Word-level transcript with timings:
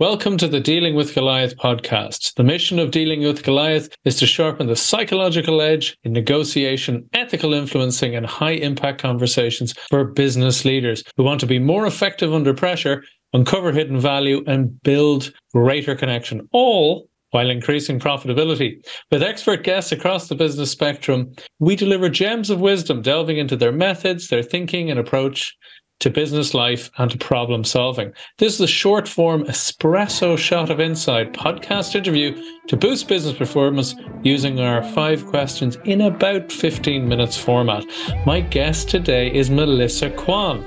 Welcome 0.00 0.36
to 0.36 0.46
the 0.46 0.60
Dealing 0.60 0.94
with 0.94 1.12
Goliath 1.12 1.56
podcast. 1.56 2.34
The 2.34 2.44
mission 2.44 2.78
of 2.78 2.92
Dealing 2.92 3.24
with 3.24 3.42
Goliath 3.42 3.88
is 4.04 4.14
to 4.20 4.26
sharpen 4.26 4.68
the 4.68 4.76
psychological 4.76 5.60
edge 5.60 5.98
in 6.04 6.12
negotiation, 6.12 7.08
ethical 7.14 7.52
influencing, 7.52 8.14
and 8.14 8.24
high 8.24 8.52
impact 8.52 9.02
conversations 9.02 9.74
for 9.90 10.04
business 10.04 10.64
leaders 10.64 11.02
who 11.16 11.24
want 11.24 11.40
to 11.40 11.46
be 11.46 11.58
more 11.58 11.84
effective 11.84 12.32
under 12.32 12.54
pressure, 12.54 13.02
uncover 13.32 13.72
hidden 13.72 13.98
value, 13.98 14.44
and 14.46 14.80
build 14.84 15.32
greater 15.52 15.96
connection, 15.96 16.48
all 16.52 17.08
while 17.30 17.50
increasing 17.50 17.98
profitability. 17.98 18.80
With 19.10 19.24
expert 19.24 19.64
guests 19.64 19.90
across 19.90 20.28
the 20.28 20.36
business 20.36 20.70
spectrum, 20.70 21.32
we 21.58 21.74
deliver 21.74 22.08
gems 22.08 22.50
of 22.50 22.60
wisdom, 22.60 23.02
delving 23.02 23.38
into 23.38 23.56
their 23.56 23.72
methods, 23.72 24.28
their 24.28 24.44
thinking, 24.44 24.92
and 24.92 25.00
approach 25.00 25.56
to 26.00 26.10
business 26.10 26.54
life 26.54 26.90
and 26.98 27.10
to 27.10 27.18
problem 27.18 27.64
solving. 27.64 28.12
This 28.38 28.54
is 28.54 28.60
a 28.60 28.66
short 28.66 29.08
form 29.08 29.44
espresso 29.44 30.38
shot 30.38 30.70
of 30.70 30.80
insight 30.80 31.32
podcast 31.32 31.94
interview 31.94 32.40
to 32.68 32.76
boost 32.76 33.08
business 33.08 33.36
performance 33.36 33.94
using 34.22 34.60
our 34.60 34.82
five 34.92 35.26
questions 35.26 35.76
in 35.84 36.02
about 36.02 36.52
15 36.52 37.08
minutes 37.08 37.36
format. 37.36 37.84
My 38.24 38.40
guest 38.40 38.88
today 38.88 39.34
is 39.34 39.50
Melissa 39.50 40.10
Kwan. 40.10 40.64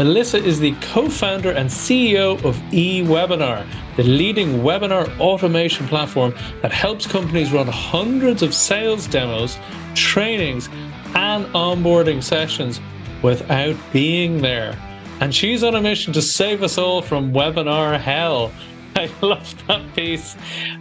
Melissa 0.00 0.38
is 0.38 0.58
the 0.58 0.74
co 0.80 1.10
founder 1.10 1.50
and 1.50 1.68
CEO 1.68 2.42
of 2.42 2.56
eWebinar, 2.70 3.66
the 3.96 4.02
leading 4.02 4.60
webinar 4.60 5.06
automation 5.20 5.86
platform 5.88 6.32
that 6.62 6.72
helps 6.72 7.06
companies 7.06 7.52
run 7.52 7.66
hundreds 7.66 8.42
of 8.42 8.54
sales 8.54 9.06
demos, 9.06 9.58
trainings, 9.94 10.70
and 11.14 11.46
onboarding 11.46 12.22
sessions 12.22 12.80
without 13.22 13.76
being 13.92 14.40
there. 14.40 14.76
And 15.20 15.34
she's 15.34 15.62
on 15.62 15.74
a 15.74 15.80
mission 15.80 16.12
to 16.14 16.22
save 16.22 16.62
us 16.62 16.78
all 16.78 17.02
from 17.02 17.32
webinar 17.32 18.00
hell. 18.00 18.52
I 18.96 19.10
love 19.20 19.66
that 19.66 19.94
piece, 19.94 20.36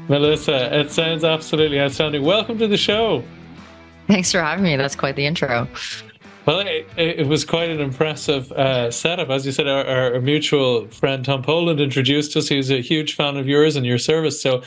Melissa. 0.08 0.80
It 0.80 0.92
sounds 0.92 1.24
absolutely 1.24 1.80
outstanding. 1.80 2.24
Welcome 2.24 2.58
to 2.60 2.68
the 2.68 2.78
show. 2.78 3.24
Thanks 4.08 4.32
for 4.32 4.42
having 4.42 4.64
me. 4.64 4.76
That's 4.76 4.96
quite 4.96 5.16
the 5.16 5.26
intro. 5.26 5.68
Well, 6.46 6.62
it, 6.62 6.88
it 6.98 7.28
was 7.28 7.46
quite 7.46 7.70
an 7.70 7.80
impressive 7.80 8.52
uh, 8.54 8.90
setup. 8.90 9.30
As 9.30 9.46
you 9.46 9.52
said, 9.52 9.68
our, 9.68 9.86
our, 9.86 10.20
mutual 10.20 10.88
friend 10.88 11.24
Tom 11.24 11.44
Poland 11.44 11.80
introduced 11.80 12.36
us. 12.36 12.48
He's 12.48 12.72
a 12.72 12.82
huge 12.82 13.14
fan 13.14 13.38
of 13.38 13.48
yours 13.48 13.76
and 13.76 13.86
your 13.86 14.00
service. 14.00 14.42
So 14.42 14.64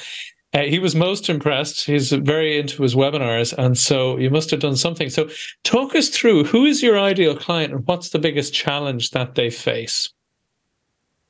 he 0.53 0.79
was 0.79 0.95
most 0.95 1.31
impressed. 1.31 1.87
He's 1.87 2.13
very 2.13 2.59
into 2.59 2.83
his 2.83 2.95
webinars, 2.95 3.53
and 3.57 3.77
so 3.77 4.19
you 4.19 4.31
must 4.31 4.51
have 4.51 4.61
done 4.61 4.77
something. 4.77 5.09
So, 5.09 5.31
talk 5.65 5.95
us 5.95 6.09
through 6.09 6.45
who 6.45 6.67
is 6.67 6.83
your 6.83 6.99
ideal 6.99 7.35
client 7.35 7.73
and 7.73 7.87
what's 7.87 8.11
the 8.11 8.19
biggest 8.19 8.53
challenge 8.53 9.11
that 9.11 9.35
they 9.35 9.49
face. 9.49 10.13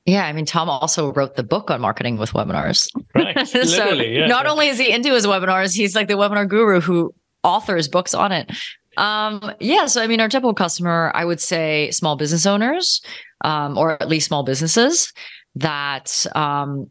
Yeah, 0.05 0.27
I 0.27 0.33
mean, 0.33 0.47
Tom 0.47 0.69
also 0.69 1.13
wrote 1.13 1.37
the 1.37 1.45
book 1.45 1.71
on 1.71 1.81
marketing 1.81 2.19
with 2.19 2.33
webinars. 2.33 2.91
Right. 3.15 3.47
so 3.69 3.93
yeah. 3.93 4.27
not 4.27 4.47
only 4.47 4.67
is 4.67 4.79
he 4.79 4.91
into 4.91 5.15
his 5.15 5.27
webinars, 5.27 5.77
he's 5.77 5.95
like 5.95 6.09
the 6.09 6.15
webinar 6.15 6.49
guru 6.49 6.81
who 6.81 7.15
authors 7.45 7.87
books 7.87 8.15
on 8.15 8.33
it. 8.33 8.51
Um, 8.97 9.53
yeah, 9.61 9.87
so 9.87 10.03
I 10.03 10.07
mean, 10.07 10.21
our 10.21 10.29
typical 10.29 10.55
customer, 10.55 11.13
I 11.15 11.25
would 11.25 11.41
say 11.41 11.91
small 11.93 12.17
business 12.17 12.47
owners, 12.47 13.01
um, 13.45 13.79
or 13.79 13.93
at 14.03 14.09
least 14.09 14.27
small 14.27 14.43
businesses 14.43 15.13
that 15.55 16.27
um, 16.35 16.91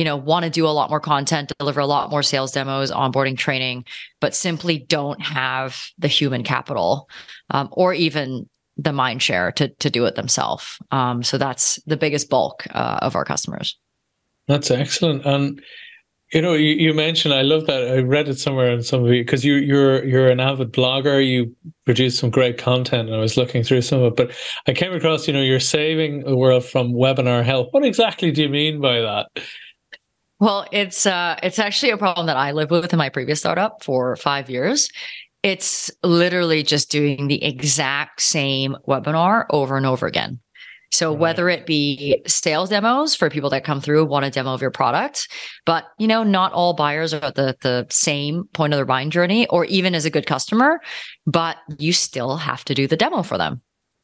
you 0.00 0.04
know, 0.04 0.16
want 0.16 0.44
to 0.44 0.50
do 0.50 0.66
a 0.66 0.72
lot 0.72 0.88
more 0.88 0.98
content, 0.98 1.52
deliver 1.58 1.78
a 1.78 1.84
lot 1.84 2.08
more 2.08 2.22
sales 2.22 2.52
demos, 2.52 2.90
onboarding 2.90 3.36
training, 3.36 3.84
but 4.18 4.34
simply 4.34 4.78
don't 4.78 5.20
have 5.20 5.88
the 5.98 6.08
human 6.08 6.42
capital 6.42 7.06
um, 7.50 7.68
or 7.72 7.92
even 7.92 8.48
the 8.78 8.94
mind 8.94 9.20
share 9.20 9.52
to 9.52 9.68
to 9.68 9.90
do 9.90 10.06
it 10.06 10.14
themselves. 10.14 10.78
Um, 10.90 11.22
so 11.22 11.36
that's 11.36 11.78
the 11.84 11.98
biggest 11.98 12.30
bulk 12.30 12.66
uh, 12.70 13.00
of 13.02 13.14
our 13.14 13.26
customers. 13.26 13.78
That's 14.48 14.70
excellent. 14.70 15.26
And 15.26 15.60
you 16.32 16.40
know, 16.40 16.54
you, 16.54 16.74
you, 16.76 16.94
mentioned 16.94 17.34
I 17.34 17.42
love 17.42 17.66
that. 17.66 17.92
I 17.92 17.98
read 17.98 18.28
it 18.28 18.38
somewhere 18.38 18.70
in 18.70 18.82
some 18.82 19.04
of 19.04 19.12
you 19.12 19.22
because 19.22 19.44
you 19.44 19.56
you're 19.56 20.02
you're 20.02 20.30
an 20.30 20.40
avid 20.40 20.72
blogger. 20.72 21.20
You 21.20 21.54
produce 21.84 22.18
some 22.18 22.30
great 22.30 22.56
content, 22.56 23.08
and 23.08 23.16
I 23.16 23.20
was 23.20 23.36
looking 23.36 23.62
through 23.64 23.82
some 23.82 24.00
of 24.00 24.12
it. 24.12 24.16
But 24.16 24.34
I 24.66 24.72
came 24.72 24.94
across, 24.94 25.26
you 25.26 25.34
know, 25.34 25.42
you're 25.42 25.60
saving 25.60 26.20
the 26.20 26.38
world 26.38 26.64
from 26.64 26.94
webinar 26.94 27.44
hell. 27.44 27.68
What 27.72 27.84
exactly 27.84 28.30
do 28.30 28.40
you 28.40 28.48
mean 28.48 28.80
by 28.80 29.00
that? 29.00 29.26
Well, 30.40 30.66
it's 30.72 31.04
uh, 31.04 31.36
it's 31.42 31.58
actually 31.58 31.92
a 31.92 31.98
problem 31.98 32.26
that 32.26 32.38
I 32.38 32.52
lived 32.52 32.70
with 32.70 32.92
in 32.92 32.98
my 32.98 33.10
previous 33.10 33.40
startup 33.40 33.84
for 33.84 34.16
five 34.16 34.48
years. 34.48 34.88
It's 35.42 35.90
literally 36.02 36.62
just 36.62 36.90
doing 36.90 37.28
the 37.28 37.44
exact 37.44 38.22
same 38.22 38.76
webinar 38.88 39.44
over 39.50 39.76
and 39.76 39.84
over 39.84 40.06
again. 40.06 40.40
So 40.92 41.12
whether 41.12 41.48
it 41.48 41.66
be 41.66 42.20
sales 42.26 42.70
demos 42.70 43.14
for 43.14 43.30
people 43.30 43.50
that 43.50 43.64
come 43.64 43.80
through 43.80 44.06
want 44.06 44.24
a 44.24 44.30
demo 44.30 44.52
of 44.54 44.60
your 44.60 44.72
product, 44.72 45.28
but 45.64 45.84
you 45.98 46.08
know, 46.08 46.24
not 46.24 46.52
all 46.52 46.74
buyers 46.74 47.14
are 47.14 47.24
at 47.24 47.36
the, 47.36 47.56
the 47.60 47.86
same 47.90 48.44
point 48.54 48.72
of 48.72 48.78
their 48.78 48.84
buying 48.86 49.10
journey, 49.10 49.46
or 49.48 49.66
even 49.66 49.94
as 49.94 50.04
a 50.04 50.10
good 50.10 50.26
customer, 50.26 50.80
but 51.26 51.58
you 51.78 51.92
still 51.92 52.38
have 52.38 52.64
to 52.64 52.74
do 52.74 52.88
the 52.88 52.96
demo 52.96 53.22
for 53.22 53.38
them. 53.38 53.62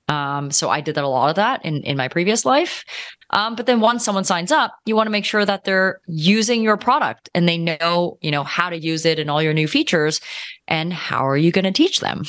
Um, 0.08 0.50
so 0.50 0.70
I 0.70 0.80
did 0.80 0.94
that 0.94 1.04
a 1.04 1.08
lot 1.08 1.30
of 1.30 1.36
that 1.36 1.64
in, 1.64 1.82
in 1.82 1.96
my 1.96 2.08
previous 2.08 2.44
life. 2.44 2.84
Um, 3.30 3.56
but 3.56 3.66
then 3.66 3.80
once 3.80 4.04
someone 4.04 4.24
signs 4.24 4.52
up, 4.52 4.76
you 4.86 4.94
want 4.94 5.08
to 5.08 5.12
make 5.12 5.24
sure 5.24 5.44
that 5.44 5.64
they're 5.64 6.00
using 6.06 6.62
your 6.62 6.76
product 6.76 7.28
and 7.34 7.48
they 7.48 7.58
know, 7.58 8.18
you 8.20 8.30
know, 8.30 8.44
how 8.44 8.70
to 8.70 8.78
use 8.78 9.04
it 9.04 9.18
and 9.18 9.30
all 9.30 9.42
your 9.42 9.54
new 9.54 9.66
features. 9.66 10.20
And 10.68 10.92
how 10.92 11.26
are 11.26 11.36
you 11.36 11.50
going 11.50 11.64
to 11.64 11.72
teach 11.72 12.00
them? 12.00 12.22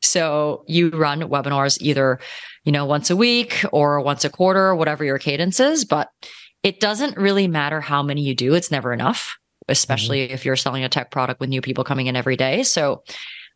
So 0.00 0.64
you 0.66 0.90
run 0.90 1.20
webinars 1.22 1.78
either, 1.82 2.18
you 2.64 2.72
know, 2.72 2.86
once 2.86 3.10
a 3.10 3.16
week 3.16 3.64
or 3.72 4.00
once 4.00 4.24
a 4.24 4.30
quarter, 4.30 4.74
whatever 4.74 5.04
your 5.04 5.18
cadence 5.18 5.60
is, 5.60 5.84
but 5.84 6.08
it 6.62 6.80
doesn't 6.80 7.16
really 7.16 7.48
matter 7.48 7.80
how 7.80 8.02
many 8.02 8.22
you 8.22 8.34
do. 8.34 8.54
It's 8.54 8.70
never 8.70 8.92
enough, 8.92 9.36
especially 9.68 10.24
mm-hmm. 10.24 10.34
if 10.34 10.44
you're 10.44 10.56
selling 10.56 10.84
a 10.84 10.88
tech 10.88 11.10
product 11.10 11.40
with 11.40 11.50
new 11.50 11.60
people 11.60 11.84
coming 11.84 12.06
in 12.06 12.16
every 12.16 12.36
day. 12.36 12.62
So 12.62 13.02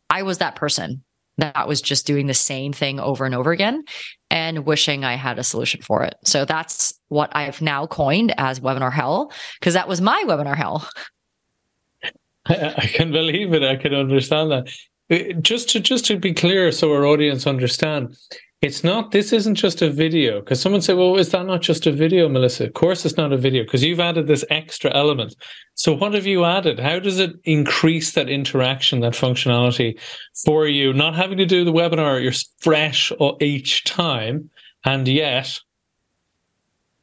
I 0.09 0.23
was 0.23 0.37
that 0.39 0.55
person 0.55 1.03
that 1.37 1.67
was 1.67 1.81
just 1.81 2.05
doing 2.05 2.27
the 2.27 2.33
same 2.33 2.73
thing 2.73 2.99
over 2.99 3.25
and 3.25 3.33
over 3.33 3.51
again 3.51 3.83
and 4.29 4.65
wishing 4.65 5.03
I 5.03 5.15
had 5.15 5.39
a 5.39 5.43
solution 5.43 5.81
for 5.81 6.03
it. 6.03 6.15
So 6.23 6.45
that's 6.45 6.93
what 7.09 7.35
I've 7.35 7.61
now 7.61 7.87
coined 7.87 8.33
as 8.37 8.59
webinar 8.59 8.91
hell 8.91 9.31
because 9.59 9.73
that 9.73 9.87
was 9.87 10.01
my 10.01 10.23
webinar 10.25 10.55
hell. 10.55 10.87
I, 12.45 12.89
can 12.93 13.11
believe 13.11 13.53
it. 13.53 13.63
I 13.63 13.75
can 13.77 13.93
understand 13.93 14.51
that. 14.51 14.69
Uh, 15.09 15.33
just 15.41 15.69
to 15.69 15.79
just 15.79 16.05
to 16.05 16.17
be 16.17 16.33
clear, 16.33 16.71
so 16.71 16.91
our 16.91 17.05
audience 17.05 17.47
understand, 17.47 18.17
it's 18.63 18.83
not, 18.83 19.11
this 19.11 19.33
isn't 19.33 19.55
just 19.55 19.81
a 19.81 19.89
video. 19.89 20.39
Because 20.39 20.61
someone 20.61 20.81
said, 20.81 20.95
well, 20.95 21.17
is 21.17 21.31
that 21.31 21.45
not 21.45 21.61
just 21.61 21.85
a 21.85 21.91
video, 21.91 22.29
Melissa? 22.29 22.65
Of 22.65 22.73
course 22.73 23.05
it's 23.05 23.17
not 23.17 23.33
a 23.33 23.37
video 23.37 23.63
because 23.63 23.83
you've 23.83 23.99
added 23.99 24.27
this 24.27 24.45
extra 24.49 24.89
element. 24.95 25.35
So 25.75 25.93
what 25.93 26.13
have 26.13 26.25
you 26.25 26.45
added? 26.45 26.79
How 26.79 26.97
does 26.99 27.19
it 27.19 27.35
increase 27.43 28.13
that 28.13 28.29
interaction, 28.29 29.01
that 29.01 29.13
functionality 29.13 29.99
for 30.45 30.65
you? 30.67 30.93
Not 30.93 31.13
having 31.13 31.37
to 31.39 31.45
do 31.45 31.65
the 31.65 31.73
webinar, 31.73 32.23
you're 32.23 32.31
fresh 32.59 33.11
each 33.41 33.83
time. 33.83 34.49
And 34.85 35.07
yet, 35.07 35.59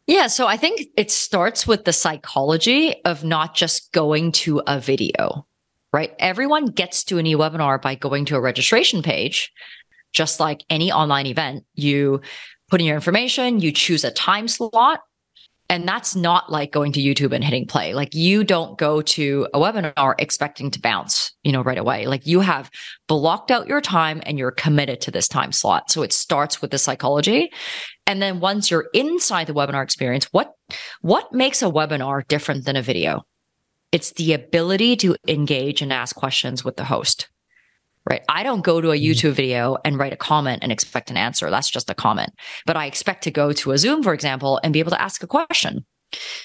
yeah, 0.07 0.27
so 0.27 0.47
I 0.47 0.57
think 0.57 0.89
it 0.97 1.11
starts 1.11 1.67
with 1.67 1.85
the 1.85 1.93
psychology 1.93 2.97
of 3.05 3.23
not 3.23 3.55
just 3.55 3.93
going 3.93 4.33
to 4.33 4.63
a 4.67 4.81
video, 4.81 5.47
right? 5.93 6.15
Everyone 6.19 6.67
gets 6.67 7.05
to 7.05 7.19
an 7.19 7.27
e-webinar 7.27 7.81
by 7.81 7.95
going 7.95 8.25
to 8.25 8.37
a 8.37 8.41
registration 8.41 9.03
page 9.03 9.53
just 10.13 10.41
like 10.41 10.65
any 10.71 10.93
online 10.93 11.27
event, 11.27 11.65
you 11.75 12.21
put 12.71 12.81
in 12.81 12.87
your 12.87 12.97
information, 12.97 13.61
you 13.61 13.73
choose 13.73 14.05
a 14.05 14.11
time 14.11 14.49
slot. 14.49 15.01
And 15.69 15.87
that's 15.87 16.17
not 16.17 16.51
like 16.51 16.73
going 16.73 16.91
to 16.93 17.01
YouTube 17.01 17.33
and 17.33 17.45
hitting 17.45 17.65
play. 17.65 17.95
Like 17.95 18.13
you 18.13 18.43
don't 18.43 18.77
go 18.77 19.03
to 19.03 19.47
a 19.55 19.61
webinar 19.61 20.15
expecting 20.19 20.69
to 20.73 20.81
bounce, 20.81 21.33
you 21.45 21.53
know, 21.53 21.63
right 21.63 21.79
away. 21.79 22.07
Like 22.07 22.27
you 22.27 22.41
have 22.41 22.69
blocked 23.07 23.53
out 23.53 23.69
your 23.69 23.81
time 23.81 24.21
and 24.27 24.37
you're 24.37 24.51
committed 24.51 25.01
to 25.03 25.13
this 25.13 25.29
time 25.29 25.53
slot. 25.53 25.89
So 25.89 26.03
it 26.03 26.13
starts 26.13 26.61
with 26.61 26.73
the 26.73 26.79
psychology. 26.79 27.53
And 28.05 28.21
then 28.21 28.41
once 28.41 28.69
you're 28.69 28.89
inside 28.93 29.47
the 29.47 29.55
webinar 29.55 29.85
experience, 29.85 30.25
what, 30.33 30.53
what 31.03 31.33
makes 31.33 31.63
a 31.63 31.67
webinar 31.67 32.27
different 32.27 32.65
than 32.65 32.75
a 32.75 32.83
video? 32.83 33.23
It's 33.93 34.13
the 34.15 34.33
ability 34.33 34.97
to 34.97 35.15
engage 35.29 35.83
and 35.83 35.93
ask 35.93 36.17
questions 36.17 36.65
with 36.65 36.77
the 36.77 36.85
host 36.85 37.29
right? 38.09 38.23
I 38.29 38.43
don't 38.43 38.65
go 38.65 38.81
to 38.81 38.91
a 38.91 38.97
mm-hmm. 38.97 39.05
YouTube 39.05 39.33
video 39.33 39.77
and 39.85 39.99
write 39.99 40.13
a 40.13 40.17
comment 40.17 40.61
and 40.63 40.73
expect 40.73 41.11
an 41.11 41.17
answer. 41.17 41.51
That's 41.51 41.71
just 41.71 41.91
a 41.91 41.95
comment. 41.95 42.31
But 42.67 42.77
I 42.77 42.87
expect 42.87 43.25
to 43.25 43.31
go 43.31 43.53
to 43.53 43.73
a 43.73 43.79
Zoom, 43.79 44.03
for 44.03 44.15
example, 44.15 44.61
and 44.63 44.73
be 44.73 44.81
able 44.81 44.93
to 44.93 45.01
ask 45.01 45.23
a 45.23 45.27
question. 45.27 45.85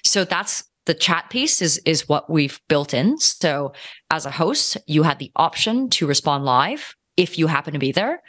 So 0.03 0.25
that's 0.25 0.63
the 0.85 0.93
chat 0.93 1.29
piece 1.29 1.61
is 1.61 1.79
is 1.79 2.07
what 2.07 2.29
we've 2.29 2.59
built 2.67 2.93
in. 2.93 3.17
So 3.17 3.73
as 4.11 4.25
a 4.25 4.31
host, 4.31 4.77
you 4.85 5.03
had 5.03 5.19
the 5.19 5.31
option 5.35 5.89
to 5.91 6.07
respond 6.07 6.45
live 6.45 6.95
if 7.17 7.39
you 7.39 7.47
happen 7.47 7.73
to 7.73 7.79
be 7.79 7.91
there 7.91 8.21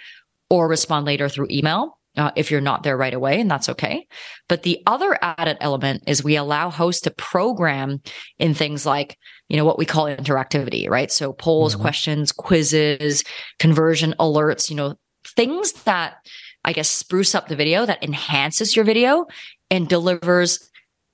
or 0.48 0.68
respond 0.68 1.06
later 1.06 1.28
through 1.28 1.48
email 1.50 1.95
uh, 2.16 2.30
if 2.36 2.50
you're 2.50 2.60
not 2.60 2.82
there 2.82 2.96
right 2.96 3.14
away, 3.14 3.40
and 3.40 3.50
that's 3.50 3.68
okay. 3.68 4.06
But 4.48 4.62
the 4.62 4.82
other 4.86 5.18
added 5.22 5.56
element 5.60 6.04
is 6.06 6.22
we 6.22 6.36
allow 6.36 6.70
hosts 6.70 7.02
to 7.02 7.10
program 7.10 8.00
in 8.38 8.54
things 8.54 8.86
like, 8.86 9.18
you 9.48 9.56
know, 9.56 9.64
what 9.64 9.78
we 9.78 9.84
call 9.84 10.06
interactivity, 10.06 10.88
right? 10.88 11.10
So 11.10 11.32
polls, 11.32 11.74
mm-hmm. 11.74 11.82
questions, 11.82 12.32
quizzes, 12.32 13.24
conversion 13.58 14.14
alerts, 14.18 14.70
you 14.70 14.76
know, 14.76 14.94
things 15.24 15.72
that 15.84 16.16
I 16.64 16.72
guess 16.72 16.88
spruce 16.88 17.34
up 17.34 17.48
the 17.48 17.56
video 17.56 17.86
that 17.86 18.02
enhances 18.02 18.74
your 18.74 18.84
video 18.84 19.26
and 19.70 19.88
delivers 19.88 20.68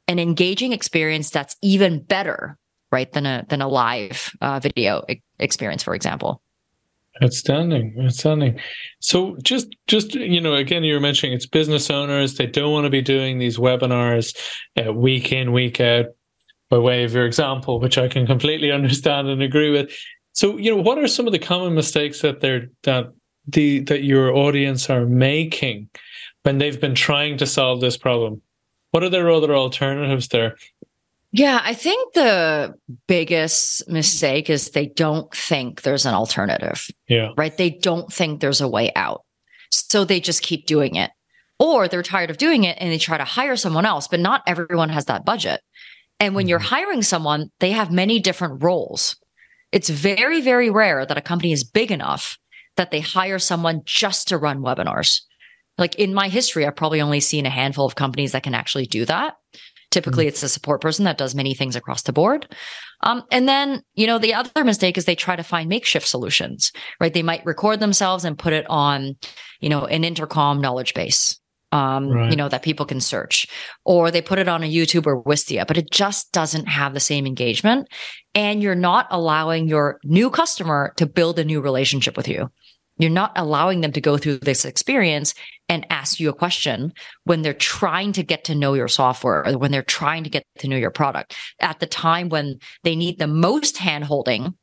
an 0.09 0.19
engaging 0.19 0.73
experience 0.73 1.31
that's 1.31 1.57
even 1.63 2.03
better, 2.03 2.59
right, 2.91 3.11
than 3.13 3.27
a 3.27 3.45
than 3.49 3.63
a 3.63 3.69
live 3.69 4.33
uh, 4.41 4.61
video 4.61 5.05
experience, 5.39 5.83
for 5.83 5.95
example. 5.95 6.42
Outstanding, 7.21 7.95
outstanding. 8.03 8.59
So 9.01 9.37
just 9.43 9.77
just 9.87 10.15
you 10.15 10.41
know, 10.41 10.55
again, 10.55 10.83
you 10.83 10.95
were 10.95 11.01
mentioning 11.01 11.35
it's 11.35 11.47
business 11.47 11.91
owners. 11.91 12.37
They 12.37 12.47
don't 12.47 12.73
want 12.73 12.85
to 12.85 12.91
be 12.91 13.03
doing 13.03 13.39
these 13.39 13.59
webinars 13.59 14.35
uh, 14.83 14.95
week 14.95 15.31
in, 15.31 15.53
week 15.53 15.79
out, 15.79 16.07
by 16.71 16.79
way 16.79 17.05
of 17.05 17.13
your 17.13 17.27
example, 17.27 17.81
which 17.81 17.99
I 17.99 18.09
can 18.09 18.27
completely 18.27 18.73
understand 18.73 19.29
and 19.29 19.43
agree 19.43 19.71
with. 19.71 19.95
So 20.33 20.57
you 20.57 20.75
know, 20.75 20.81
what 20.81 20.99
are 20.99 21.07
some 21.07 21.27
of 21.27 21.33
the 21.33 21.39
common 21.39 21.75
mistakes 21.75 22.23
that 22.23 22.41
they're 22.41 22.69
that 22.85 23.13
the 23.47 23.81
that 23.81 24.05
your 24.05 24.35
audience 24.35 24.89
are 24.89 25.05
making 25.05 25.91
when 26.45 26.57
they've 26.57 26.81
been 26.81 26.95
trying 26.95 27.37
to 27.39 27.47
solve 27.47 27.83
this 27.83 27.99
problem? 27.99 28.41
What 28.93 29.03
are 29.03 29.11
their 29.11 29.31
other 29.31 29.55
alternatives 29.55 30.29
there? 30.29 30.57
Yeah, 31.33 31.61
I 31.63 31.73
think 31.73 32.13
the 32.13 32.75
biggest 33.09 33.89
mistake 33.89 34.51
is 34.51 34.71
they 34.71 34.87
don't 34.87 35.35
think 35.35 35.81
there's 35.81 36.05
an 36.05 36.15
alternative. 36.15 36.87
Yeah. 37.09 37.31
Right? 37.37 37.57
They 37.57 37.71
don't 37.71 38.13
think 38.13 38.41
there's 38.41 38.61
a 38.61 38.69
way 38.69 38.93
out. 38.95 39.25
So 39.71 40.05
they 40.05 40.21
just 40.21 40.43
keep 40.43 40.67
doing 40.67 40.97
it. 40.97 41.11
Or 41.59 41.89
they're 41.89 42.03
tired 42.03 42.29
of 42.29 42.37
doing 42.37 42.65
it 42.65 42.77
and 42.81 42.93
they 42.93 42.99
try 42.99 43.17
to 43.17 43.25
hire 43.25 43.57
someone 43.57 43.87
else, 43.87 44.09
but 44.09 44.21
not 44.21 44.43
everyone 44.47 44.91
has 44.91 45.07
that 45.07 45.25
budget. 45.25 45.63
And 46.21 46.35
when 46.35 46.45
mm-hmm. 46.45 46.51
you're 46.51 46.59
hiring 46.59 47.03
someone, 47.03 47.51
they 47.61 47.71
have 47.71 47.91
many 47.91 48.21
different 48.21 48.63
roles. 48.63 49.17
It's 49.71 49.89
very, 49.89 50.43
very 50.43 50.69
rare 50.71 51.07
that 51.07 51.17
a 51.17 51.23
company 51.23 51.53
is 51.53 51.65
big 51.65 51.91
enough 51.91 52.37
that 52.77 52.91
they 52.91 53.01
hire 53.01 53.39
someone 53.39 53.83
just 53.85 54.29
to 54.29 54.39
run 54.39 54.61
webinars. 54.61 55.23
Like 55.79 55.95
in 55.95 56.13
my 56.13 56.29
history, 56.29 56.67
I've 56.67 56.77
probably 56.77 57.01
only 57.01 57.21
seen 57.21 57.47
a 57.47 57.51
handful 57.51 57.87
of 57.87 57.95
companies 57.95 58.33
that 58.33 58.43
can 58.43 58.55
actually 58.55 58.87
do 58.87 59.07
that. 59.07 59.35
Typically, 59.93 60.25
mm-hmm. 60.25 60.31
it's 60.31 60.43
a 60.43 60.49
support 60.49 60.81
person 60.81 61.05
that 61.05 61.19
does 61.19 61.35
many 61.35 61.55
things 61.55 61.77
across 61.77 62.03
the 62.03 62.13
board. 62.13 62.53
Um, 63.03 63.23
and 63.31 63.47
then, 63.47 63.83
you 63.95 64.07
know, 64.07 64.19
the 64.19 64.35
other 64.35 64.65
mistake 64.65 64.97
is 64.97 65.05
they 65.05 65.15
try 65.15 65.37
to 65.37 65.43
find 65.43 65.69
makeshift 65.69 66.09
solutions, 66.09 66.73
right? 66.99 67.13
They 67.13 67.23
might 67.23 67.45
record 67.45 67.79
themselves 67.79 68.25
and 68.25 68.39
put 68.39 68.53
it 68.53 68.67
on, 68.71 69.17
you 69.61 69.69
know, 69.69 69.85
an 69.85 70.03
intercom 70.03 70.61
knowledge 70.61 70.95
base, 70.95 71.39
um, 71.73 72.09
right. 72.09 72.31
you 72.31 72.37
know, 72.37 72.49
that 72.49 72.63
people 72.63 72.87
can 72.87 73.01
search, 73.01 73.47
or 73.85 74.11
they 74.11 74.23
put 74.23 74.39
it 74.39 74.49
on 74.49 74.63
a 74.63 74.73
YouTube 74.73 75.07
or 75.07 75.23
Wistia, 75.25 75.67
but 75.67 75.77
it 75.77 75.91
just 75.91 76.33
doesn't 76.33 76.67
have 76.67 76.95
the 76.95 77.01
same 77.01 77.27
engagement. 77.27 77.89
And 78.35 78.63
you're 78.63 78.75
not 78.75 79.09
allowing 79.11 79.69
your 79.69 79.99
new 80.05 80.31
customer 80.31 80.95
to 80.97 81.07
build 81.07 81.39
a 81.39 81.45
new 81.45 81.61
relationship 81.61 82.17
with 82.17 82.29
you. 82.29 82.51
You're 83.03 83.11
not 83.11 83.33
allowing 83.35 83.81
them 83.81 83.91
to 83.95 84.01
go 84.01 84.17
through 84.17 84.39
this 84.39 84.65
experience 84.65 85.35
and 85.69 85.85
ask 85.91 86.21
you 86.21 86.29
a 86.29 86.33
question 86.33 86.93
when 87.25 87.43
they're 87.43 87.53
trying 87.53 88.13
to 88.13 88.23
get 88.23 88.45
to 88.45 88.55
know 88.55 88.75
your 88.75 88.87
software 88.87 89.45
or 89.45 89.59
when 89.59 89.73
they're 89.73 89.83
trying 89.83 90.23
to 90.23 90.31
get 90.31 90.45
to 90.59 90.69
know 90.69 90.77
your 90.77 90.93
product. 90.93 91.35
At 91.59 91.81
the 91.81 91.87
time 91.89 92.29
when 92.29 92.61
they 92.85 92.95
need 92.95 93.19
the 93.19 93.27
most 93.27 93.75
handholding, 93.75 94.55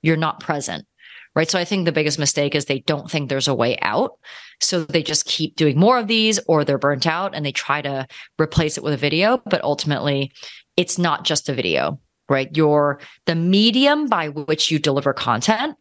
you're 0.00 0.16
not 0.16 0.38
present. 0.38 0.86
Right. 1.34 1.50
So 1.50 1.58
I 1.58 1.64
think 1.64 1.86
the 1.86 1.92
biggest 1.92 2.20
mistake 2.20 2.54
is 2.54 2.66
they 2.66 2.78
don't 2.78 3.10
think 3.10 3.28
there's 3.28 3.48
a 3.48 3.54
way 3.54 3.76
out. 3.82 4.12
So 4.60 4.84
they 4.84 5.02
just 5.02 5.26
keep 5.26 5.56
doing 5.56 5.76
more 5.76 5.98
of 5.98 6.06
these 6.06 6.38
or 6.46 6.64
they're 6.64 6.78
burnt 6.78 7.06
out 7.06 7.34
and 7.34 7.44
they 7.44 7.50
try 7.50 7.82
to 7.82 8.06
replace 8.40 8.78
it 8.78 8.84
with 8.84 8.94
a 8.94 8.96
video. 8.96 9.42
But 9.44 9.64
ultimately, 9.64 10.30
it's 10.76 10.98
not 10.98 11.24
just 11.24 11.48
a 11.48 11.52
video, 11.52 11.98
right? 12.28 12.48
Your 12.56 13.00
the 13.26 13.34
medium 13.34 14.06
by 14.06 14.28
which 14.28 14.70
you 14.70 14.78
deliver 14.78 15.12
content 15.12 15.76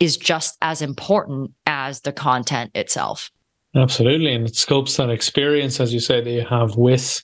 is 0.00 0.16
just 0.16 0.56
as 0.62 0.82
important 0.82 1.52
as 1.66 2.02
the 2.02 2.12
content 2.12 2.70
itself. 2.74 3.30
Absolutely. 3.74 4.34
And 4.34 4.46
it 4.46 4.56
scopes 4.56 4.96
that 4.96 5.10
experience, 5.10 5.80
as 5.80 5.92
you 5.92 6.00
said, 6.00 6.24
that 6.24 6.30
you 6.30 6.44
have 6.44 6.76
with 6.76 7.22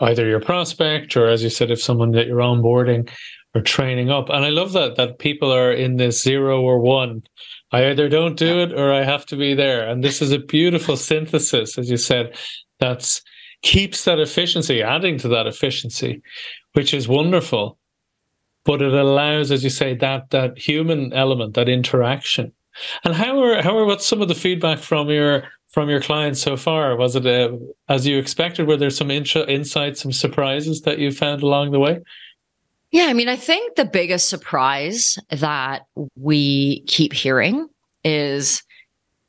either 0.00 0.26
your 0.26 0.40
prospect 0.40 1.16
or, 1.16 1.28
as 1.28 1.42
you 1.42 1.50
said, 1.50 1.70
if 1.70 1.82
someone 1.82 2.12
that 2.12 2.26
you're 2.26 2.38
onboarding 2.38 3.10
or 3.54 3.60
training 3.60 4.10
up. 4.10 4.30
And 4.30 4.44
I 4.44 4.48
love 4.48 4.72
that, 4.72 4.96
that 4.96 5.18
people 5.18 5.52
are 5.52 5.72
in 5.72 5.96
this 5.96 6.22
zero 6.22 6.62
or 6.62 6.78
one. 6.78 7.22
I 7.72 7.90
either 7.90 8.08
don't 8.08 8.36
do 8.36 8.60
it 8.60 8.72
or 8.72 8.92
I 8.92 9.04
have 9.04 9.26
to 9.26 9.36
be 9.36 9.54
there. 9.54 9.86
And 9.86 10.02
this 10.02 10.22
is 10.22 10.32
a 10.32 10.38
beautiful 10.38 10.96
synthesis, 10.96 11.76
as 11.76 11.90
you 11.90 11.98
said, 11.98 12.36
that's 12.80 13.22
keeps 13.62 14.04
that 14.04 14.18
efficiency, 14.18 14.82
adding 14.82 15.18
to 15.18 15.28
that 15.28 15.46
efficiency, 15.46 16.22
which 16.72 16.92
is 16.94 17.06
wonderful 17.06 17.78
but 18.64 18.82
it 18.82 18.92
allows, 18.92 19.50
as 19.50 19.64
you 19.64 19.70
say, 19.70 19.94
that 19.96 20.30
that 20.30 20.58
human 20.58 21.12
element, 21.12 21.54
that 21.54 21.68
interaction. 21.68 22.52
And 23.04 23.14
how 23.14 23.42
are 23.42 23.62
how 23.62 23.76
are 23.76 23.84
what's 23.84 24.06
some 24.06 24.22
of 24.22 24.28
the 24.28 24.34
feedback 24.34 24.78
from 24.78 25.10
your 25.10 25.44
from 25.68 25.88
your 25.88 26.00
clients 26.00 26.40
so 26.40 26.56
far? 26.56 26.96
Was 26.96 27.16
it 27.16 27.26
uh, 27.26 27.56
as 27.88 28.06
you 28.06 28.18
expected? 28.18 28.66
Were 28.66 28.76
there 28.76 28.90
some 28.90 29.10
intro, 29.10 29.44
insights, 29.46 30.02
some 30.02 30.12
surprises 30.12 30.82
that 30.82 30.98
you 30.98 31.10
found 31.10 31.42
along 31.42 31.72
the 31.72 31.80
way? 31.80 32.00
Yeah, 32.90 33.06
I 33.06 33.14
mean, 33.14 33.28
I 33.28 33.36
think 33.36 33.76
the 33.76 33.86
biggest 33.86 34.28
surprise 34.28 35.18
that 35.30 35.86
we 36.14 36.82
keep 36.82 37.14
hearing 37.14 37.68
is 38.04 38.62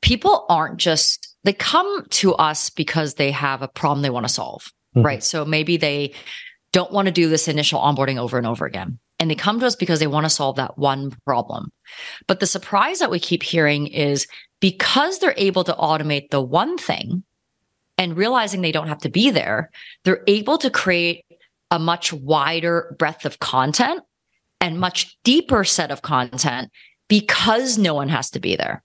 people 0.01 0.45
aren't 0.49 0.77
just 0.77 1.33
they 1.43 1.53
come 1.53 2.05
to 2.09 2.33
us 2.35 2.69
because 2.69 3.15
they 3.15 3.31
have 3.31 3.61
a 3.61 3.67
problem 3.67 4.01
they 4.01 4.09
want 4.09 4.27
to 4.27 4.33
solve, 4.33 4.71
mm-hmm. 4.95 5.05
right? 5.05 5.23
So 5.23 5.45
maybe 5.45 5.77
they 5.77 6.13
don't 6.73 6.91
want 6.91 7.05
to 7.05 7.11
do 7.11 7.29
this 7.29 7.47
initial 7.47 7.79
onboarding 7.79 8.17
over 8.17 8.37
and 8.37 8.45
over 8.45 8.65
again. 8.65 8.99
And 9.19 9.31
they 9.31 9.35
come 9.35 9.59
to 9.61 9.65
us 9.65 9.75
because 9.75 9.99
they 9.99 10.07
want 10.07 10.25
to 10.25 10.29
solve 10.29 10.57
that 10.57 10.77
one 10.77 11.15
problem. 11.25 11.71
But 12.27 12.41
the 12.41 12.47
surprise 12.47 12.99
that 12.99 13.11
we 13.11 13.19
keep 13.19 13.43
hearing 13.43 13.87
is 13.87 14.27
because 14.59 15.19
they're 15.19 15.35
able 15.37 15.63
to 15.63 15.73
automate 15.73 16.31
the 16.31 16.41
one 16.41 16.77
thing 16.77 17.23
and 17.97 18.17
realizing 18.17 18.61
they 18.61 18.71
don't 18.71 18.87
have 18.87 18.99
to 18.99 19.09
be 19.09 19.29
there, 19.29 19.69
they're 20.03 20.23
able 20.27 20.57
to 20.57 20.69
create 20.69 21.23
a 21.71 21.79
much 21.79 22.11
wider 22.11 22.95
breadth 22.99 23.25
of 23.25 23.39
content 23.39 24.01
and 24.59 24.79
much 24.79 25.17
deeper 25.23 25.63
set 25.63 25.91
of 25.91 26.01
content 26.01 26.71
because 27.07 27.77
no 27.77 27.93
one 27.93 28.09
has 28.09 28.31
to 28.31 28.39
be 28.39 28.55
there. 28.55 28.83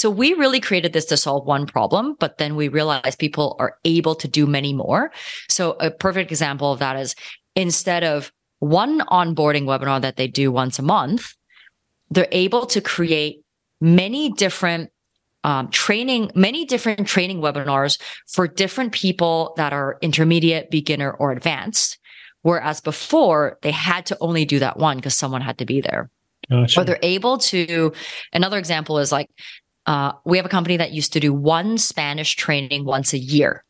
So 0.00 0.08
we 0.08 0.32
really 0.32 0.60
created 0.60 0.94
this 0.94 1.04
to 1.06 1.18
solve 1.18 1.44
one 1.46 1.66
problem, 1.66 2.16
but 2.18 2.38
then 2.38 2.56
we 2.56 2.68
realized 2.68 3.18
people 3.18 3.54
are 3.58 3.76
able 3.84 4.14
to 4.14 4.26
do 4.26 4.46
many 4.46 4.72
more. 4.72 5.12
So 5.50 5.72
a 5.72 5.90
perfect 5.90 6.30
example 6.30 6.72
of 6.72 6.78
that 6.78 6.96
is 6.96 7.14
instead 7.54 8.02
of 8.02 8.32
one 8.60 9.00
onboarding 9.00 9.64
webinar 9.64 10.00
that 10.00 10.16
they 10.16 10.26
do 10.26 10.50
once 10.50 10.78
a 10.78 10.82
month, 10.82 11.34
they're 12.10 12.26
able 12.32 12.64
to 12.68 12.80
create 12.80 13.44
many 13.82 14.30
different 14.30 14.90
um, 15.44 15.68
training, 15.68 16.30
many 16.34 16.64
different 16.64 17.06
training 17.06 17.42
webinars 17.42 18.00
for 18.26 18.48
different 18.48 18.92
people 18.92 19.52
that 19.58 19.74
are 19.74 19.98
intermediate, 20.00 20.70
beginner, 20.70 21.10
or 21.10 21.30
advanced. 21.30 21.98
Whereas 22.40 22.80
before 22.80 23.58
they 23.60 23.70
had 23.70 24.06
to 24.06 24.16
only 24.22 24.46
do 24.46 24.60
that 24.60 24.78
one 24.78 24.96
because 24.96 25.14
someone 25.14 25.42
had 25.42 25.58
to 25.58 25.66
be 25.66 25.82
there. 25.82 26.08
Gotcha. 26.50 26.80
Or 26.80 26.84
they're 26.84 26.98
able 27.02 27.38
to, 27.38 27.92
another 28.32 28.58
example 28.58 28.98
is 28.98 29.12
like, 29.12 29.28
uh, 29.86 30.12
we 30.24 30.36
have 30.36 30.46
a 30.46 30.50
company 30.50 30.76
that 30.76 30.92
used 30.92 31.12
to 31.14 31.20
do 31.20 31.32
one 31.32 31.78
Spanish 31.78 32.36
training 32.36 32.84
once 32.84 33.12
a 33.12 33.18
year 33.18 33.64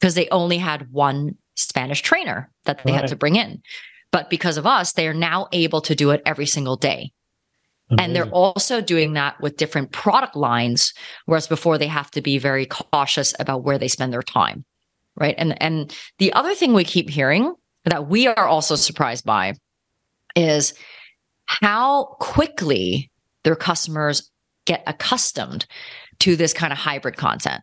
because 0.00 0.14
they 0.14 0.28
only 0.30 0.58
had 0.58 0.90
one 0.90 1.36
Spanish 1.54 2.02
trainer 2.02 2.50
that 2.64 2.82
they 2.84 2.92
right. 2.92 3.02
had 3.02 3.08
to 3.08 3.16
bring 3.16 3.36
in. 3.36 3.62
But 4.10 4.28
because 4.28 4.56
of 4.56 4.66
us, 4.66 4.92
they 4.92 5.08
are 5.08 5.14
now 5.14 5.48
able 5.52 5.80
to 5.82 5.94
do 5.94 6.10
it 6.10 6.22
every 6.26 6.46
single 6.46 6.76
day. 6.76 7.12
Amazing. 7.90 8.04
And 8.04 8.16
they're 8.16 8.30
also 8.30 8.80
doing 8.80 9.14
that 9.14 9.40
with 9.40 9.56
different 9.56 9.92
product 9.92 10.36
lines, 10.36 10.92
whereas 11.26 11.46
before 11.46 11.78
they 11.78 11.86
have 11.86 12.10
to 12.12 12.22
be 12.22 12.38
very 12.38 12.66
cautious 12.66 13.34
about 13.38 13.64
where 13.64 13.78
they 13.78 13.88
spend 13.88 14.12
their 14.12 14.22
time. 14.22 14.64
Right. 15.14 15.34
And 15.36 15.60
and 15.62 15.94
the 16.18 16.32
other 16.32 16.54
thing 16.54 16.72
we 16.72 16.84
keep 16.84 17.10
hearing 17.10 17.54
that 17.84 18.08
we 18.08 18.26
are 18.26 18.46
also 18.46 18.76
surprised 18.76 19.26
by 19.26 19.54
is 20.34 20.72
how 21.44 22.16
quickly 22.18 23.10
their 23.44 23.56
customers 23.56 24.30
get 24.66 24.82
accustomed 24.86 25.66
to 26.20 26.36
this 26.36 26.52
kind 26.52 26.72
of 26.72 26.78
hybrid 26.78 27.16
content. 27.16 27.62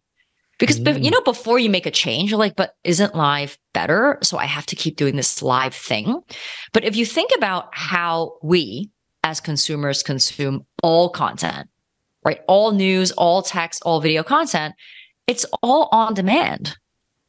Because 0.60 0.79
mm. 0.79 1.03
you 1.03 1.10
know, 1.10 1.22
before 1.22 1.58
you 1.58 1.70
make 1.70 1.86
a 1.86 1.91
change, 1.91 2.29
you're 2.29 2.39
like, 2.39 2.56
but 2.56 2.75
isn't 2.84 3.15
live 3.15 3.58
better? 3.74 4.20
So 4.22 4.38
I 4.38 4.46
have 4.46 4.65
to 4.68 4.75
keep 4.75 4.98
doing 4.98 5.15
this 5.15 5.41
live 5.41 5.74
thing. 5.74 6.22
But 6.74 6.84
if 6.84 6.96
you 6.96 7.06
think 7.06 7.32
about 7.36 7.70
how 7.72 8.34
we 8.44 8.89
as 9.24 9.39
consumers 9.39 10.03
consume 10.03 10.65
all 10.84 11.10
content, 11.10 11.70
right? 12.25 12.41
All 12.48 12.72
news, 12.72 13.12
all 13.13 13.41
text, 13.41 13.82
all 13.86 14.01
video 14.01 14.22
content, 14.22 14.75
it's 15.27 15.46
all 15.63 15.88
on 15.91 16.13
demand. 16.13 16.77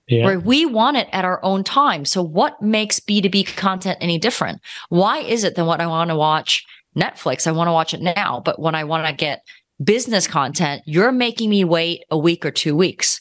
Yeah. 0.09 0.27
Right. 0.27 0.43
We 0.43 0.67
want 0.67 0.97
it 0.97 1.09
at 1.13 1.25
our 1.25 1.43
own 1.45 1.63
time. 1.63 2.05
So 2.05 2.21
what 2.21 2.61
makes 2.61 2.99
B2B 2.99 3.55
content 3.57 3.99
any 4.01 4.19
different? 4.19 4.61
Why 4.89 5.19
is 5.19 5.45
it 5.45 5.55
that 5.55 5.65
when 5.65 5.81
I 5.81 5.87
want 5.87 6.11
to 6.11 6.17
watch 6.17 6.65
Netflix, 6.97 7.47
I 7.47 7.53
want 7.53 7.69
to 7.69 7.73
watch 7.73 7.95
it 7.95 8.03
now, 8.03 8.43
but 8.45 8.59
when 8.59 8.75
I 8.75 8.83
want 8.83 9.07
to 9.07 9.13
get 9.13 9.45
business 9.83 10.27
content, 10.27 10.83
you're 10.87 11.13
making 11.13 11.51
me 11.51 11.65
wait 11.65 12.05
a 12.11 12.19
week 12.19 12.45
or 12.45 12.51
two 12.51 12.77
weeks. 12.77 13.21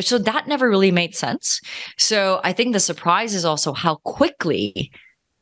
So 0.00 0.18
that 0.18 0.48
never 0.48 0.70
really 0.70 0.90
made 0.90 1.14
sense. 1.14 1.60
So 1.98 2.40
I 2.44 2.52
think 2.52 2.72
the 2.72 2.80
surprise 2.80 3.34
is 3.34 3.44
also 3.44 3.74
how 3.74 3.96
quickly 3.96 4.90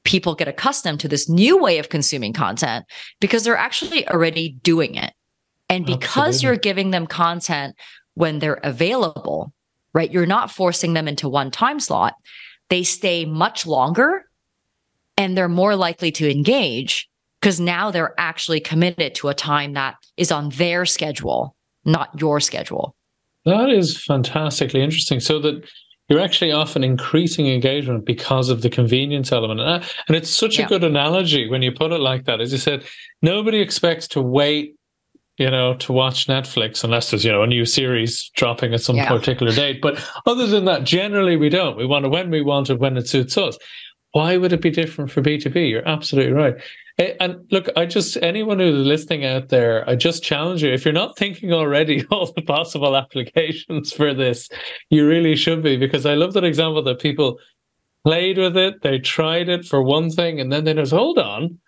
people 0.04 0.34
get 0.34 0.48
accustomed 0.48 0.98
to 1.00 1.08
this 1.08 1.28
new 1.28 1.56
way 1.56 1.78
of 1.78 1.88
consuming 1.88 2.32
content 2.32 2.84
because 3.20 3.44
they're 3.44 3.56
actually 3.56 4.08
already 4.08 4.58
doing 4.62 4.96
it. 4.96 5.12
And 5.68 5.86
because 5.86 6.36
Absolutely. 6.36 6.46
you're 6.46 6.56
giving 6.56 6.90
them 6.90 7.06
content 7.06 7.76
when 8.14 8.40
they're 8.40 8.60
available, 8.64 9.52
right? 9.94 10.10
You're 10.10 10.26
not 10.26 10.50
forcing 10.50 10.94
them 10.94 11.06
into 11.06 11.28
one 11.28 11.52
time 11.52 11.78
slot. 11.78 12.14
They 12.70 12.82
stay 12.82 13.24
much 13.24 13.66
longer 13.66 14.24
and 15.16 15.36
they're 15.36 15.48
more 15.48 15.76
likely 15.76 16.10
to 16.12 16.30
engage 16.30 17.09
because 17.40 17.60
now 17.60 17.90
they're 17.90 18.14
actually 18.18 18.60
committed 18.60 19.14
to 19.16 19.28
a 19.28 19.34
time 19.34 19.72
that 19.72 19.96
is 20.16 20.30
on 20.30 20.50
their 20.50 20.84
schedule, 20.84 21.56
not 21.84 22.20
your 22.20 22.40
schedule. 22.40 22.94
That 23.46 23.70
is 23.70 24.02
fantastically 24.02 24.82
interesting. 24.82 25.20
So 25.20 25.38
that 25.40 25.64
you're 26.08 26.20
actually 26.20 26.52
often 26.52 26.84
increasing 26.84 27.46
engagement 27.46 28.04
because 28.04 28.50
of 28.50 28.62
the 28.62 28.68
convenience 28.68 29.32
element. 29.32 29.60
And 29.60 30.16
it's 30.16 30.28
such 30.28 30.58
yeah. 30.58 30.66
a 30.66 30.68
good 30.68 30.84
analogy 30.84 31.48
when 31.48 31.62
you 31.62 31.72
put 31.72 31.92
it 31.92 32.00
like 32.00 32.24
that. 32.24 32.40
As 32.40 32.52
you 32.52 32.58
said, 32.58 32.84
nobody 33.22 33.60
expects 33.60 34.08
to 34.08 34.20
wait, 34.20 34.74
you 35.38 35.48
know, 35.48 35.74
to 35.74 35.92
watch 35.92 36.26
Netflix 36.26 36.84
unless 36.84 37.10
there's, 37.10 37.24
you 37.24 37.30
know, 37.32 37.42
a 37.42 37.46
new 37.46 37.64
series 37.64 38.28
dropping 38.34 38.74
at 38.74 38.82
some 38.82 38.96
yeah. 38.96 39.08
particular 39.08 39.52
date. 39.52 39.80
But 39.80 40.04
other 40.26 40.46
than 40.46 40.64
that, 40.66 40.84
generally 40.84 41.36
we 41.36 41.48
don't. 41.48 41.76
We 41.76 41.86
want 41.86 42.04
it 42.04 42.08
when 42.08 42.28
we 42.30 42.42
want 42.42 42.70
it, 42.70 42.80
when 42.80 42.96
it 42.96 43.08
suits 43.08 43.38
us. 43.38 43.56
Why 44.12 44.36
would 44.36 44.52
it 44.52 44.60
be 44.60 44.70
different 44.70 45.12
for 45.12 45.22
B2B? 45.22 45.70
You're 45.70 45.88
absolutely 45.88 46.32
right. 46.32 46.56
And 47.00 47.46
look, 47.50 47.68
I 47.76 47.86
just, 47.86 48.18
anyone 48.18 48.58
who's 48.58 48.86
listening 48.86 49.24
out 49.24 49.48
there, 49.48 49.88
I 49.88 49.96
just 49.96 50.22
challenge 50.22 50.62
you. 50.62 50.70
If 50.70 50.84
you're 50.84 50.92
not 50.92 51.16
thinking 51.16 51.52
already 51.52 52.04
all 52.10 52.30
the 52.32 52.42
possible 52.42 52.96
applications 52.96 53.92
for 53.92 54.12
this, 54.12 54.48
you 54.90 55.06
really 55.06 55.34
should 55.34 55.62
be, 55.62 55.76
because 55.76 56.04
I 56.04 56.14
love 56.14 56.34
that 56.34 56.44
example 56.44 56.82
that 56.82 57.00
people 57.00 57.38
played 58.04 58.38
with 58.38 58.56
it, 58.56 58.82
they 58.82 58.98
tried 58.98 59.48
it 59.48 59.64
for 59.64 59.82
one 59.82 60.10
thing, 60.10 60.40
and 60.40 60.52
then 60.52 60.64
they 60.64 60.74
just, 60.74 60.92
hold 60.92 61.18
on, 61.18 61.58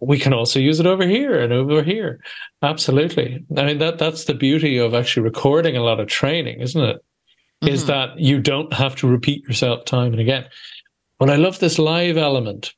we 0.00 0.18
can 0.18 0.32
also 0.32 0.58
use 0.58 0.80
it 0.80 0.86
over 0.86 1.06
here 1.06 1.38
and 1.38 1.52
over 1.52 1.82
here. 1.82 2.20
Absolutely. 2.62 3.44
I 3.56 3.64
mean, 3.64 3.78
that 3.78 3.98
that's 3.98 4.24
the 4.24 4.34
beauty 4.34 4.78
of 4.78 4.94
actually 4.94 5.24
recording 5.24 5.76
a 5.76 5.82
lot 5.82 6.00
of 6.00 6.08
training, 6.08 6.60
isn't 6.60 6.82
it? 6.82 6.96
Mm-hmm. 7.62 7.74
Is 7.74 7.86
that 7.86 8.18
you 8.18 8.40
don't 8.40 8.72
have 8.72 8.96
to 8.96 9.08
repeat 9.08 9.44
yourself 9.44 9.84
time 9.84 10.12
and 10.12 10.20
again. 10.20 10.46
But 11.18 11.28
I 11.28 11.36
love 11.36 11.58
this 11.58 11.78
live 11.78 12.16
element 12.16 12.72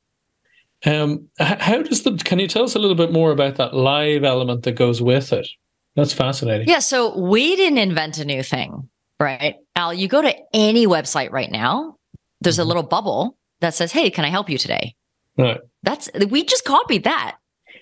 um, 0.87 1.29
how 1.39 1.83
does 1.83 2.03
the? 2.03 2.13
Can 2.13 2.39
you 2.39 2.49
tell 2.49 2.65
us 2.65 2.75
a 2.75 2.79
little 2.79 2.97
bit 2.97 3.13
more 3.13 3.31
about 3.31 3.57
that 3.57 3.75
live 3.75 4.25
element 4.25 4.65
that 4.65 4.73
goes 4.73 5.01
with 5.01 5.33
it? 5.33 5.49
That's 5.97 6.13
fascinating. 6.13 6.69
Yeah. 6.69 6.81
So 6.81 7.19
we 7.19 7.57
didn't 7.57 7.79
invent 7.79 8.19
a 8.19 8.25
new 8.25 8.43
thing, 8.43 8.89
right? 9.19 9.57
Al, 9.77 9.95
you 9.95 10.09
go 10.09 10.21
to 10.21 10.35
any 10.53 10.87
website 10.87 11.31
right 11.31 11.51
now. 11.51 11.97
There's 12.41 12.57
mm-hmm. 12.57 12.63
a 12.63 12.67
little 12.67 12.83
bubble 12.83 13.39
that 13.61 13.75
says, 13.75 13.93
"Hey, 13.93 14.11
can 14.11 14.25
I 14.25 14.29
help 14.29 14.51
you 14.51 14.59
today?" 14.59 14.95
Right. 15.39 15.61
That's 15.83 16.11
we 16.29 16.45
just 16.45 16.65
copied 16.65 17.05
that. 17.05 17.37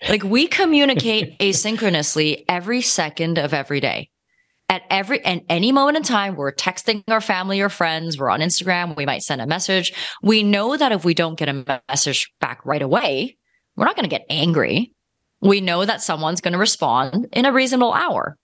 Like 0.09 0.23
we 0.23 0.47
communicate 0.47 1.39
asynchronously 1.41 2.45
every 2.49 2.83
second 2.83 3.39
of 3.39 3.53
every 3.53 3.81
day 3.81 4.11
at 4.73 4.83
every 4.89 5.23
and 5.23 5.43
any 5.51 5.71
moment 5.71 5.99
in 5.99 6.03
time 6.03 6.35
we're 6.35 6.51
texting 6.51 7.03
our 7.09 7.21
family 7.21 7.61
or 7.61 7.69
friends. 7.69 8.19
We're 8.19 8.31
on 8.31 8.41
instagram. 8.41 8.97
We 8.97 9.05
might 9.05 9.23
send 9.23 9.43
a 9.43 9.47
message. 9.47 9.93
We 10.23 10.43
know 10.43 10.79
that 10.79 10.93
if 10.93 11.05
we 11.05 11.13
don't 11.13 11.39
get 11.39 11.51
a 11.51 11.83
message 11.89 12.33
back 12.41 12.65
right 12.65 12.81
away 12.81 13.37
we're 13.77 13.85
not 13.85 13.97
going 13.97 14.09
to 14.09 14.17
get 14.17 14.27
angry. 14.29 14.93
We 15.41 15.61
know 15.61 15.85
that 15.85 16.03
someone's 16.03 16.41
going 16.41 16.53
to 16.53 16.59
respond 16.59 17.29
in 17.33 17.47
a 17.47 17.53
reasonable 17.53 17.93
hour. 17.93 18.37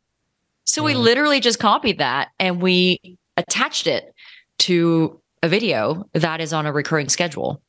So 0.65 0.83
we 0.83 0.95
literally 0.95 1.41
just 1.41 1.59
copied 1.59 1.99
that 1.99 2.29
and 2.39 2.61
we 2.61 3.19
attached 3.37 3.87
it 3.87 4.13
to 4.59 5.21
a 5.43 5.49
video 5.49 6.05
that 6.13 6.41
is 6.41 6.53
on 6.53 6.67
a 6.67 6.73
recurring 6.73 7.09
schedule. 7.09 7.63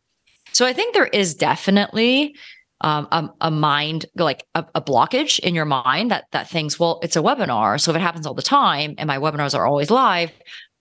So 0.51 0.65
i 0.65 0.73
think 0.73 0.93
there 0.93 1.05
is 1.05 1.35
definitely 1.35 2.35
um, 2.81 3.07
a, 3.11 3.29
a, 3.41 3.51
mind 3.51 4.05
like 4.15 4.45
a, 4.55 4.65
a, 4.75 4.81
blockage 4.81 5.39
in 5.39 5.53
your 5.53 5.65
mind 5.65 6.11
that 6.11 6.25
that 6.31 6.49
thinks 6.49 6.79
well 6.79 6.99
it's 7.03 7.15
a 7.15 7.21
webinar 7.21 7.79
so 7.79 7.91
if 7.91 7.97
it 7.97 8.01
happens 8.01 8.25
all 8.25 8.33
the 8.33 8.41
time 8.41 8.95
and 8.97 9.07
my 9.07 9.17
webinars 9.17 9.57
are 9.57 9.65
always 9.65 9.91
live 9.91 10.31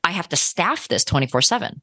i 0.05 0.11
have 0.11 0.29
to 0.29 0.37
staff 0.37 0.89
this 0.89 1.05
24 1.05 1.43
7 1.43 1.83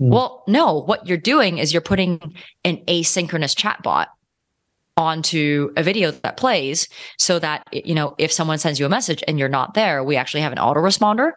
mm. 0.00 0.08
well 0.08 0.44
no 0.46 0.80
what 0.80 1.06
you're 1.06 1.16
doing 1.16 1.58
is 1.58 1.72
you're 1.72 1.80
putting 1.80 2.34
an 2.64 2.76
asynchronous 2.86 3.54
chatbot 3.54 4.06
onto 4.96 5.72
a 5.76 5.82
video 5.82 6.10
that 6.10 6.36
plays 6.36 6.88
so 7.18 7.38
that 7.38 7.66
you 7.72 7.94
know 7.94 8.14
if 8.18 8.32
someone 8.32 8.58
sends 8.58 8.78
you 8.78 8.86
a 8.86 8.90
message 8.90 9.22
and 9.26 9.38
you're 9.38 9.48
not 9.48 9.74
there 9.74 10.02
we 10.04 10.16
actually 10.16 10.40
have 10.40 10.52
an 10.52 10.58
autoresponder 10.58 11.32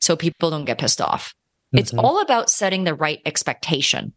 so 0.00 0.16
people 0.16 0.50
don't 0.50 0.64
get 0.64 0.78
pissed 0.78 1.00
off 1.00 1.28
mm-hmm. 1.28 1.78
it's 1.78 1.94
all 1.94 2.20
about 2.20 2.50
setting 2.50 2.84
the 2.84 2.94
right 2.94 3.20
expectation 3.24 4.12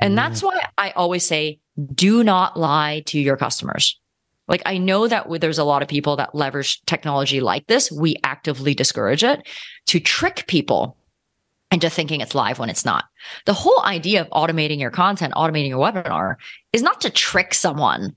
and 0.00 0.12
mm. 0.12 0.16
that's 0.16 0.42
why 0.42 0.58
i 0.76 0.90
always 0.90 1.24
say 1.24 1.58
do 1.94 2.24
not 2.24 2.56
lie 2.56 3.02
to 3.06 3.18
your 3.18 3.36
customers. 3.36 3.98
Like 4.48 4.62
I 4.64 4.78
know 4.78 5.06
that 5.06 5.26
there's 5.40 5.58
a 5.58 5.64
lot 5.64 5.82
of 5.82 5.88
people 5.88 6.16
that 6.16 6.34
leverage 6.34 6.82
technology 6.86 7.40
like 7.40 7.66
this. 7.66 7.92
We 7.92 8.16
actively 8.24 8.74
discourage 8.74 9.22
it 9.22 9.46
to 9.86 10.00
trick 10.00 10.46
people 10.48 10.96
into 11.70 11.90
thinking 11.90 12.20
it's 12.20 12.34
live 12.34 12.58
when 12.58 12.70
it's 12.70 12.84
not. 12.84 13.04
The 13.44 13.52
whole 13.52 13.82
idea 13.84 14.22
of 14.22 14.30
automating 14.30 14.80
your 14.80 14.90
content, 14.90 15.34
automating 15.34 15.68
your 15.68 15.78
webinar 15.78 16.36
is 16.72 16.82
not 16.82 17.00
to 17.02 17.10
trick 17.10 17.52
someone 17.52 18.14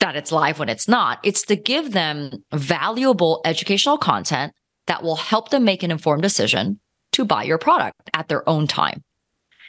that 0.00 0.14
it's 0.14 0.32
live 0.32 0.58
when 0.58 0.68
it's 0.68 0.88
not. 0.88 1.18
It's 1.22 1.42
to 1.42 1.56
give 1.56 1.92
them 1.92 2.44
valuable 2.52 3.40
educational 3.44 3.96
content 3.96 4.52
that 4.86 5.02
will 5.02 5.16
help 5.16 5.48
them 5.50 5.64
make 5.64 5.82
an 5.82 5.90
informed 5.90 6.22
decision 6.22 6.80
to 7.12 7.24
buy 7.24 7.44
your 7.44 7.58
product 7.58 8.10
at 8.12 8.28
their 8.28 8.46
own 8.48 8.66
time. 8.66 9.02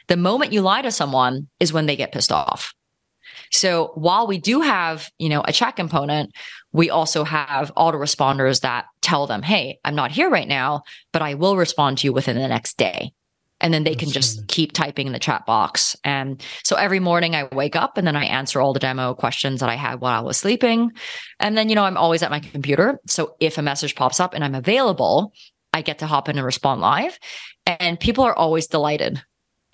The 0.08 0.16
moment 0.16 0.52
you 0.52 0.60
lie 0.60 0.82
to 0.82 0.90
someone 0.90 1.48
is 1.60 1.72
when 1.72 1.86
they 1.86 1.96
get 1.96 2.12
pissed 2.12 2.32
off. 2.32 2.74
So 3.54 3.92
while 3.94 4.26
we 4.26 4.38
do 4.38 4.60
have, 4.60 5.10
you 5.18 5.28
know, 5.28 5.42
a 5.46 5.52
chat 5.52 5.76
component, 5.76 6.32
we 6.72 6.90
also 6.90 7.24
have 7.24 7.72
autoresponders 7.76 8.60
that 8.62 8.86
tell 9.00 9.26
them, 9.26 9.42
Hey, 9.42 9.78
I'm 9.84 9.94
not 9.94 10.10
here 10.10 10.28
right 10.28 10.48
now, 10.48 10.82
but 11.12 11.22
I 11.22 11.34
will 11.34 11.56
respond 11.56 11.98
to 11.98 12.06
you 12.06 12.12
within 12.12 12.36
the 12.36 12.48
next 12.48 12.76
day. 12.76 13.12
And 13.60 13.72
then 13.72 13.84
they 13.84 13.94
can 13.94 14.10
just 14.10 14.46
keep 14.48 14.72
typing 14.72 15.06
in 15.06 15.12
the 15.12 15.18
chat 15.18 15.46
box. 15.46 15.96
And 16.04 16.42
so 16.64 16.76
every 16.76 16.98
morning 16.98 17.34
I 17.34 17.44
wake 17.44 17.76
up 17.76 17.96
and 17.96 18.06
then 18.06 18.16
I 18.16 18.24
answer 18.24 18.60
all 18.60 18.72
the 18.72 18.80
demo 18.80 19.14
questions 19.14 19.60
that 19.60 19.70
I 19.70 19.76
had 19.76 20.00
while 20.00 20.18
I 20.18 20.22
was 20.22 20.36
sleeping. 20.36 20.90
And 21.38 21.56
then, 21.56 21.68
you 21.68 21.76
know, 21.76 21.84
I'm 21.84 21.96
always 21.96 22.22
at 22.22 22.32
my 22.32 22.40
computer. 22.40 22.98
So 23.06 23.36
if 23.40 23.56
a 23.56 23.62
message 23.62 23.94
pops 23.94 24.18
up 24.18 24.34
and 24.34 24.44
I'm 24.44 24.56
available, 24.56 25.32
I 25.72 25.82
get 25.82 26.00
to 26.00 26.06
hop 26.06 26.28
in 26.28 26.36
and 26.36 26.44
respond 26.44 26.80
live. 26.80 27.18
And 27.66 27.98
people 27.98 28.24
are 28.24 28.36
always 28.36 28.66
delighted 28.66 29.22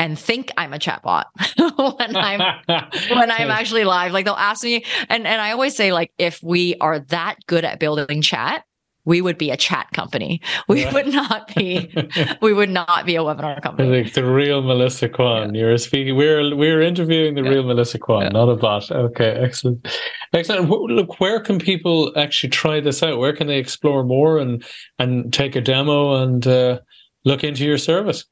and 0.01 0.19
think 0.19 0.51
I'm 0.57 0.73
a 0.73 0.79
chatbot 0.79 1.27
when 1.99 2.17
I'm 2.17 2.41
when 3.11 3.31
I'm 3.31 3.51
actually 3.51 3.85
live. 3.85 4.13
Like 4.13 4.25
they'll 4.25 4.35
ask 4.35 4.65
me, 4.65 4.85
and 5.09 5.27
and 5.27 5.41
I 5.41 5.53
always 5.53 5.77
say 5.77 5.93
like 5.93 6.13
if 6.19 6.43
we 6.43 6.75
are 6.81 6.99
that 6.99 7.37
good 7.47 7.67
at 7.67 7.79
building 7.79 8.23
chat, 8.23 8.65
we 9.05 9.21
would 9.21 9.37
be 9.37 9.51
a 9.51 9.59
chat 9.59 9.89
company. 9.93 10.41
We 10.69 10.83
yeah. 10.83 10.95
would 10.95 11.09
not 11.09 11.55
be 11.55 11.93
we 12.41 12.55
would 12.55 12.71
not 12.71 13.05
be 13.05 13.17
a 13.17 13.21
webinar 13.21 13.61
company. 13.63 14.05
Like 14.05 14.15
the 14.15 14.25
real 14.25 14.63
Melissa 14.63 15.11
Kwan. 15.11 15.55
Yeah. 15.55 15.61
You're 15.61 15.77
speaking. 15.77 16.17
We're 16.17 16.57
we're 16.57 16.81
interviewing 16.81 17.35
the 17.35 17.43
yeah. 17.43 17.51
real 17.51 17.63
Melissa 17.63 17.99
Kwan, 17.99 18.33
not 18.33 18.49
a 18.49 18.57
bot. 18.57 18.91
Okay, 18.91 19.33
excellent, 19.33 19.87
excellent. 20.33 20.71
Look, 20.71 21.21
where 21.21 21.41
can 21.41 21.59
people 21.59 22.11
actually 22.17 22.51
try 22.51 22.81
this 22.81 23.03
out? 23.03 23.19
Where 23.19 23.37
can 23.37 23.49
they 23.49 23.59
explore 23.59 24.03
more 24.03 24.39
and 24.39 24.65
and 24.99 25.31
take 25.31 25.57
a 25.57 25.61
demo 25.61 26.23
and 26.23 26.47
uh, 26.47 26.79
look 27.27 27.45
into 27.45 27.67
your 27.67 27.77
service? 27.79 28.25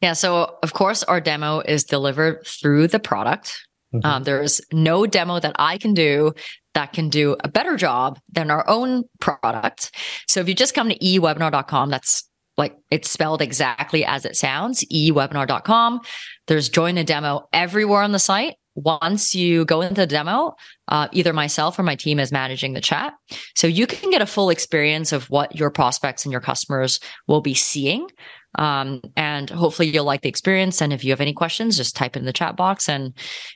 Yeah. 0.00 0.12
So, 0.12 0.56
of 0.62 0.72
course, 0.72 1.02
our 1.04 1.20
demo 1.20 1.60
is 1.60 1.84
delivered 1.84 2.46
through 2.46 2.88
the 2.88 2.98
product. 2.98 3.66
Mm-hmm. 3.94 4.06
Um, 4.06 4.24
there's 4.24 4.60
no 4.72 5.06
demo 5.06 5.40
that 5.40 5.56
I 5.58 5.78
can 5.78 5.94
do 5.94 6.32
that 6.74 6.92
can 6.92 7.08
do 7.08 7.36
a 7.40 7.48
better 7.48 7.76
job 7.76 8.18
than 8.30 8.50
our 8.50 8.68
own 8.68 9.04
product. 9.20 9.90
So, 10.28 10.40
if 10.40 10.48
you 10.48 10.54
just 10.54 10.74
come 10.74 10.88
to 10.88 10.98
ewebinar.com, 10.98 11.90
that's 11.90 12.28
like 12.56 12.76
it's 12.90 13.10
spelled 13.10 13.42
exactly 13.42 14.04
as 14.04 14.24
it 14.24 14.36
sounds 14.36 14.84
ewebinar.com. 14.84 16.00
There's 16.46 16.68
join 16.68 16.98
a 16.98 17.04
demo 17.04 17.48
everywhere 17.52 18.02
on 18.02 18.12
the 18.12 18.18
site. 18.18 18.54
Once 18.74 19.34
you 19.34 19.64
go 19.64 19.80
into 19.80 19.94
the 19.94 20.06
demo, 20.06 20.54
uh, 20.88 21.08
either 21.12 21.32
myself 21.32 21.78
or 21.78 21.82
my 21.82 21.96
team 21.96 22.20
is 22.20 22.30
managing 22.30 22.74
the 22.74 22.80
chat. 22.80 23.14
So 23.54 23.66
you 23.66 23.86
can 23.86 24.10
get 24.10 24.20
a 24.20 24.26
full 24.26 24.50
experience 24.50 25.12
of 25.12 25.30
what 25.30 25.56
your 25.56 25.70
prospects 25.70 26.26
and 26.26 26.32
your 26.32 26.42
customers 26.42 27.00
will 27.26 27.40
be 27.40 27.54
seeing. 27.54 28.06
Um, 28.56 29.00
and 29.16 29.50
hopefully 29.50 29.88
you'll 29.88 30.04
like 30.04 30.22
the 30.22 30.28
experience. 30.28 30.80
And 30.80 30.92
if 30.92 31.04
you 31.04 31.10
have 31.10 31.20
any 31.20 31.32
questions, 31.32 31.76
just 31.76 31.96
type 31.96 32.16
in 32.16 32.24
the 32.24 32.32
chat 32.32 32.56
box 32.56 32.88
and 32.88 33.12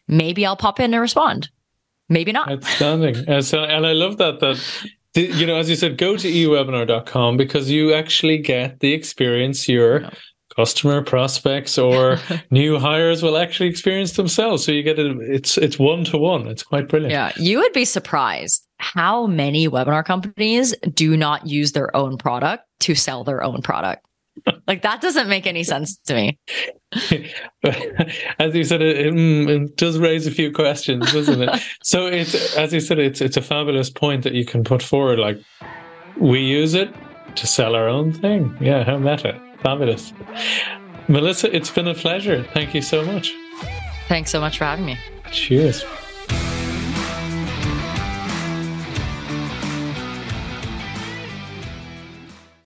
maybe 0.08 0.46
I'll 0.46 0.56
pop 0.56 0.80
in 0.80 0.92
and 0.92 1.00
respond. 1.00 1.48
Maybe 2.08 2.32
not. 2.32 2.50
Outstanding. 2.50 3.24
and, 3.28 3.44
so, 3.44 3.62
and 3.62 3.86
I 3.86 3.92
love 3.92 4.18
that, 4.18 4.40
that, 4.40 4.60
you 5.14 5.46
know, 5.46 5.56
as 5.56 5.70
you 5.70 5.76
said, 5.76 5.96
go 5.96 6.16
to 6.16 6.28
ewebinar.com 6.28 7.36
because 7.36 7.70
you 7.70 7.94
actually 7.94 8.38
get 8.38 8.80
the 8.80 8.92
experience 8.92 9.68
your 9.68 10.10
customer 10.56 11.02
prospects 11.02 11.78
or 11.78 12.18
new 12.50 12.78
hires 12.78 13.22
will 13.22 13.38
actually 13.38 13.68
experience 13.68 14.12
themselves. 14.12 14.64
So 14.64 14.72
you 14.72 14.82
get 14.82 14.98
it, 14.98 15.16
it's, 15.20 15.56
it's 15.56 15.78
one 15.78 16.04
to 16.04 16.18
one. 16.18 16.48
It's 16.48 16.64
quite 16.64 16.88
brilliant. 16.88 17.12
Yeah. 17.12 17.32
You 17.36 17.58
would 17.58 17.72
be 17.72 17.84
surprised 17.84 18.66
how 18.78 19.26
many 19.26 19.68
webinar 19.68 20.04
companies 20.04 20.74
do 20.92 21.16
not 21.16 21.46
use 21.46 21.72
their 21.72 21.94
own 21.96 22.18
product 22.18 22.64
to 22.80 22.94
sell 22.96 23.22
their 23.22 23.42
own 23.42 23.62
product 23.62 24.04
like 24.66 24.82
that 24.82 25.00
doesn't 25.00 25.28
make 25.28 25.46
any 25.46 25.64
sense 25.64 25.96
to 26.06 26.14
me. 26.14 26.38
as 28.38 28.54
you 28.54 28.64
said, 28.64 28.82
it, 28.82 28.98
it, 28.98 29.14
mm, 29.14 29.48
it, 29.48 29.76
does 29.76 29.98
raise 29.98 30.26
a 30.26 30.30
few 30.30 30.52
questions, 30.52 31.12
doesn't 31.12 31.42
it? 31.42 31.60
so 31.82 32.06
it's 32.06 32.56
as 32.56 32.72
you 32.72 32.80
said, 32.80 32.98
it's 32.98 33.20
it's 33.20 33.36
a 33.36 33.42
fabulous 33.42 33.90
point 33.90 34.24
that 34.24 34.34
you 34.34 34.44
can 34.44 34.64
put 34.64 34.82
forward. 34.82 35.18
Like 35.18 35.40
we 36.16 36.40
use 36.40 36.74
it 36.74 36.92
to 37.36 37.46
sell 37.46 37.74
our 37.74 37.88
own 37.88 38.12
thing. 38.12 38.56
Yeah, 38.60 38.84
how 38.84 38.98
meta. 38.98 39.40
Fabulous. 39.62 40.12
Melissa, 41.08 41.54
it's 41.54 41.70
been 41.70 41.88
a 41.88 41.94
pleasure. 41.94 42.44
Thank 42.54 42.74
you 42.74 42.82
so 42.82 43.04
much. 43.04 43.34
Thanks 44.08 44.30
so 44.30 44.40
much 44.40 44.58
for 44.58 44.64
having 44.64 44.86
me. 44.86 44.98
Cheers. 45.30 45.84